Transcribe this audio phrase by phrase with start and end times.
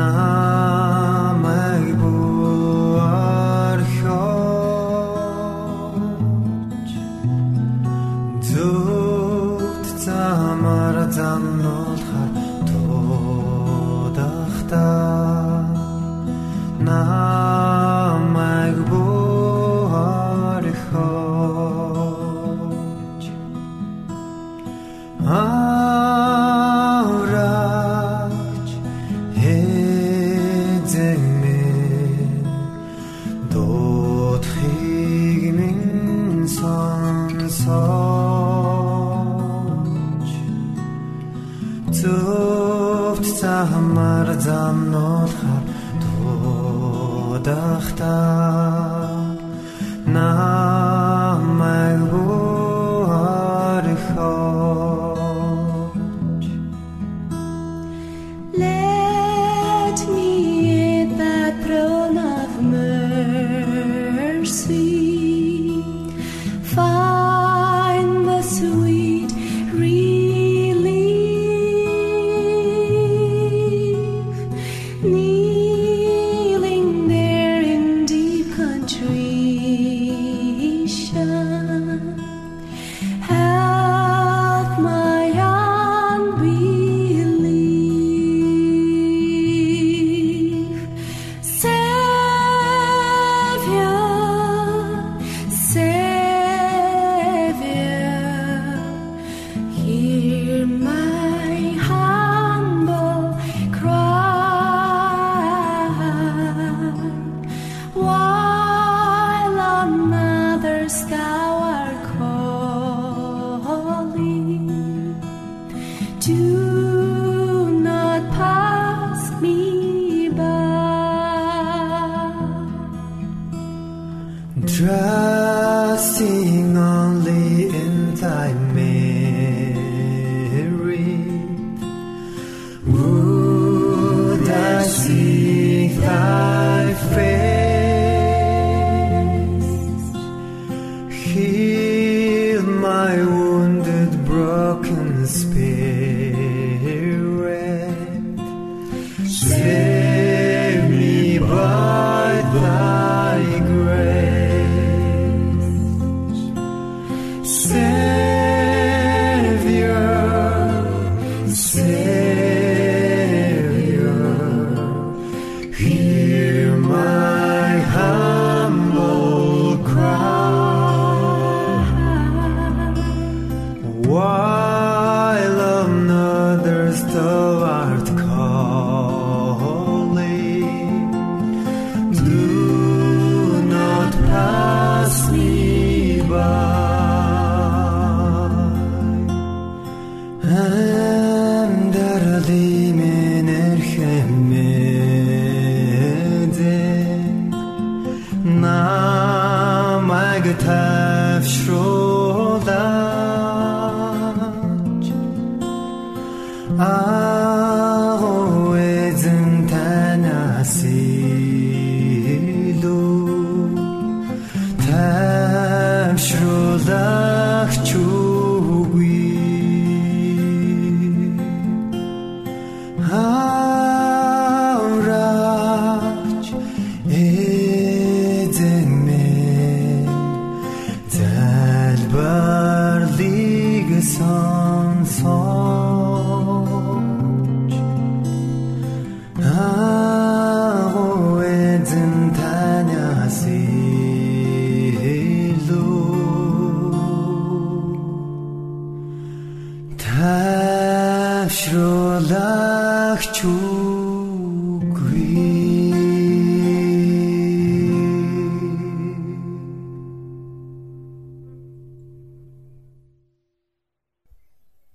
[0.00, 0.49] Намайг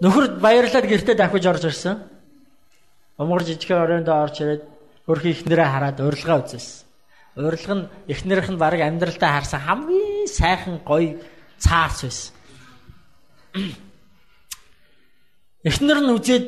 [0.00, 2.00] Нөхөр баярлаад гэртээ дахиж орж ирсэн.
[3.20, 4.62] Умгар жижигхэн оройнд орж ирээд
[5.04, 6.88] хөрхи ихнэрээ хараад урилга үзсэн.
[7.36, 11.20] Урилга нь ихнэрийнх нь баг амьдралтаа харсан хамгийн сайхан гоё
[11.60, 12.32] цаарч байсан.
[15.68, 16.46] Эхнэр нь үзээд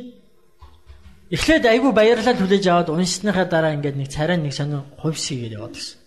[1.28, 6.00] эхлээд айгүй баярлал хүлээж аваад уншсныхаа дараа ингээд нэг царай нэг сонир хувьсгээд яваад гисэн.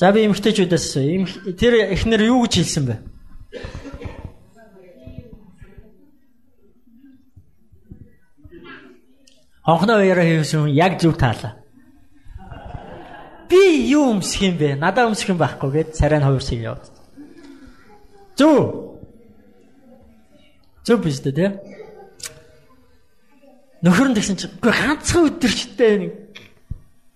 [0.00, 0.86] За би эмгтээчүүдээс
[1.60, 2.96] тэр эхнэр юу гэж хэлсэн бэ?
[9.70, 11.54] Хонхноо уяраа хийсэн яг зүг таалаа.
[13.46, 14.74] Би юу өмсөх юм бэ?
[14.74, 16.90] Надаа өмсөх юм байхгүй гэд царай нь хувирсыг яваад.
[18.34, 18.98] Зүг.
[20.82, 21.50] Зүг биш дээ тий.
[23.86, 26.12] Нөхөр нь тэгсэн чинь үгүй ганцхан өдөрчтэй нэг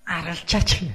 [0.06, 0.95] аргалчаач юм.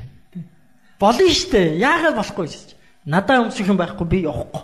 [0.96, 1.76] Болно штэ.
[1.76, 2.80] Яагаад болохгүй гэж.
[3.04, 4.64] Надаа өмсөх юм байхгүй би явахгүй.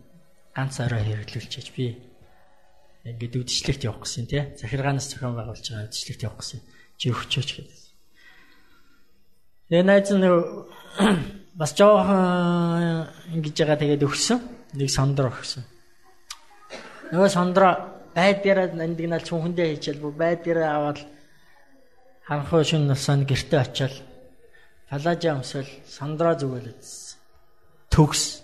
[0.55, 1.85] ганц орой хэрэглүүлчихэж би
[3.05, 4.43] ингээд үдшилтэд явах гэсэн тий.
[4.59, 6.59] Захиргаанаас зохион байгуулж байгаа үдшилтэд явах гэсэн.
[6.99, 7.79] Чи өгчөөч гэдэг.
[9.71, 10.27] Тэгээ найз нь
[11.59, 14.39] бас жоохон ингэж байгаа тэгээд өгсөн.
[14.77, 15.63] Нэг сондор өгсөн.
[17.11, 17.69] Нөгөө сондро
[18.15, 20.99] байдгаараа нандинал чүнхэндээ хийчихэл бүр байдгаараа аваад
[22.27, 23.95] ханхуу шин насанд гэрте очиад
[24.87, 26.83] палажа өмсөл сондро зүгэлээд
[27.91, 28.43] төгс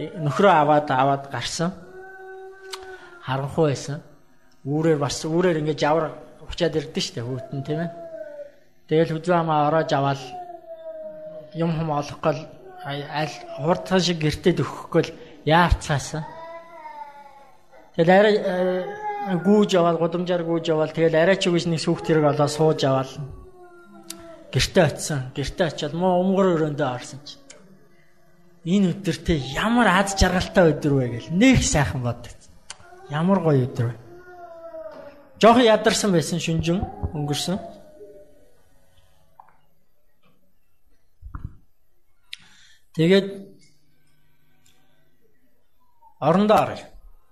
[0.00, 1.72] Нөхрөө аваад аваад гарсан.
[3.26, 4.00] Харанхуй байсан.
[4.64, 6.16] Үүрээр бас үүрээр ингэж явар
[6.48, 7.90] учаад ирдэ штэ хүүтэн тийм ээ.
[8.88, 10.20] Тэгэл хүзүү хамаа ороож аваад
[11.54, 12.36] юм хум олохгүй
[12.86, 15.14] аль хурдхан шиг гэртээ өгөхгүй л
[15.44, 16.24] яарцаасан.
[17.96, 22.24] Тэгэл арай э, гүүж аваад гудамжаар гүүж аваад тэгэл арай ч үгүйс нэг сүхт хэрэг
[22.32, 23.10] олоо сууж аваад
[24.52, 25.20] гэртээ очисон.
[25.36, 27.39] Гэртээ очиад муу өмгөр өрөөндөө орсон чи.
[28.64, 32.36] Энэ өдөртөө ямар аз жаргалтай өдөр вэ гэл нэг сайхан боддог.
[33.08, 33.94] Ямар гоё өдөр вэ.
[35.40, 36.84] Жохон ядарсан байсан шүнжин
[37.16, 37.56] өнгөрсөн.
[42.92, 43.26] Тэгээд
[46.20, 46.84] орондоо оръё.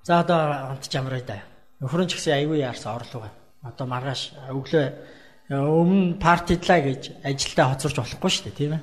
[0.03, 1.45] За одоо онтч амраа да.
[1.85, 3.29] Нөхөр нь ч гэсэн аягүй яарсан орлого.
[3.61, 4.87] Одоо маргааш өглөө
[5.53, 8.83] өмнө партидлаа гэж ажилдаа хоцорч болохгүй шүү дээ тийм ээ.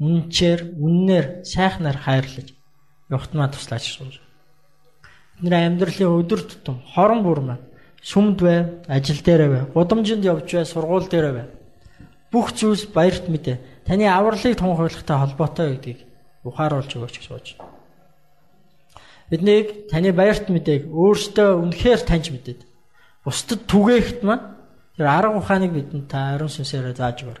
[0.00, 2.52] үнчээр, үннээр, сайхнаар хайрлаж
[3.08, 4.20] явахтмаа туслаач шүү.
[5.40, 7.64] Бидний амьдралын өдөр тутам хорон бүр маань
[8.02, 11.46] сүмд бай, ажил дээр бай, гудамжинд явж бай, сургууль дээр бай.
[12.32, 13.84] Бүх зүйлс баярт мэдээ.
[13.86, 16.00] Таны авралыг тунхаглагтай холбоотой гэдгийг
[16.44, 17.46] ухааруулж өгөөч гэж сууж.
[19.30, 22.60] Биднийг таны баярт мэдээг өөртөө үнэхээр таньж мэдээд
[23.26, 24.54] бусдад түгээхт маань
[24.94, 27.40] тэр арга ухааныг бидэнд та ариун сүнсээр зааж өгөр.